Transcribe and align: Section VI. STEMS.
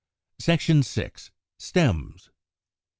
Section 0.39 0.81
VI. 0.81 1.11
STEMS. 1.59 2.31